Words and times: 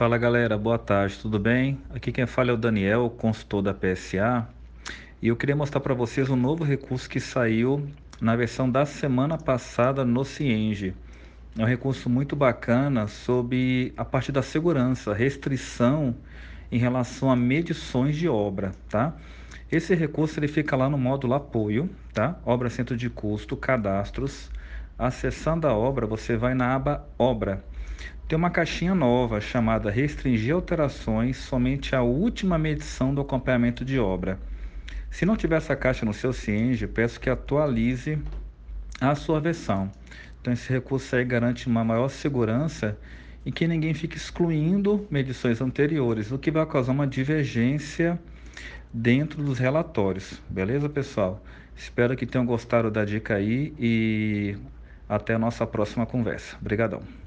Fala 0.00 0.16
galera, 0.16 0.56
boa 0.56 0.78
tarde, 0.78 1.18
tudo 1.18 1.38
bem? 1.38 1.78
Aqui 1.90 2.10
quem 2.10 2.24
fala 2.24 2.48
é 2.48 2.54
o 2.54 2.56
Daniel, 2.56 3.10
consultor 3.10 3.60
da 3.60 3.74
PSA, 3.74 4.48
e 5.20 5.28
eu 5.28 5.36
queria 5.36 5.54
mostrar 5.54 5.78
para 5.78 5.92
vocês 5.92 6.30
um 6.30 6.36
novo 6.36 6.64
recurso 6.64 7.06
que 7.06 7.20
saiu 7.20 7.86
na 8.18 8.34
versão 8.34 8.70
da 8.70 8.86
semana 8.86 9.36
passada 9.36 10.02
no 10.02 10.24
Cienge. 10.24 10.94
É 11.54 11.62
um 11.62 11.66
recurso 11.66 12.08
muito 12.08 12.34
bacana 12.34 13.08
sobre 13.08 13.92
a 13.94 14.02
parte 14.02 14.32
da 14.32 14.40
segurança, 14.40 15.12
restrição 15.12 16.16
em 16.72 16.78
relação 16.78 17.30
a 17.30 17.36
medições 17.36 18.16
de 18.16 18.26
obra, 18.26 18.72
tá? 18.88 19.14
Esse 19.70 19.94
recurso 19.94 20.40
ele 20.40 20.48
fica 20.48 20.76
lá 20.76 20.88
no 20.88 20.96
módulo 20.96 21.34
apoio, 21.34 21.90
tá? 22.14 22.38
Obra 22.46 22.70
centro 22.70 22.96
de 22.96 23.10
custo, 23.10 23.54
cadastros. 23.54 24.50
Acessando 24.98 25.66
a 25.66 25.74
obra, 25.74 26.06
você 26.06 26.38
vai 26.38 26.54
na 26.54 26.74
aba 26.74 27.06
obra 27.18 27.62
tem 28.28 28.36
uma 28.36 28.50
caixinha 28.50 28.94
nova 28.94 29.40
chamada 29.40 29.90
Restringir 29.90 30.54
alterações 30.54 31.36
somente 31.36 31.96
à 31.96 32.02
última 32.02 32.56
medição 32.56 33.12
do 33.12 33.20
acompanhamento 33.20 33.84
de 33.84 33.98
obra. 33.98 34.38
Se 35.10 35.26
não 35.26 35.36
tiver 35.36 35.56
essa 35.56 35.74
caixa 35.74 36.06
no 36.06 36.14
seu 36.14 36.32
Cienge, 36.32 36.86
peço 36.86 37.18
que 37.18 37.28
atualize 37.28 38.18
a 39.00 39.14
sua 39.14 39.40
versão. 39.40 39.90
Então 40.40 40.52
esse 40.52 40.72
recurso 40.72 41.16
aí 41.16 41.24
garante 41.24 41.66
uma 41.66 41.84
maior 41.84 42.08
segurança 42.08 42.96
e 43.44 43.50
que 43.50 43.66
ninguém 43.66 43.94
fique 43.94 44.16
excluindo 44.16 45.06
medições 45.10 45.60
anteriores, 45.60 46.30
o 46.30 46.38
que 46.38 46.50
vai 46.50 46.64
causar 46.66 46.92
uma 46.92 47.06
divergência 47.06 48.16
dentro 48.92 49.42
dos 49.42 49.58
relatórios. 49.58 50.40
Beleza, 50.48 50.88
pessoal? 50.88 51.42
Espero 51.74 52.16
que 52.16 52.26
tenham 52.26 52.46
gostado 52.46 52.90
da 52.90 53.04
dica 53.04 53.34
aí 53.34 53.74
e 53.78 54.56
até 55.08 55.34
a 55.34 55.38
nossa 55.38 55.66
próxima 55.66 56.06
conversa. 56.06 56.56
Obrigadão. 56.60 57.20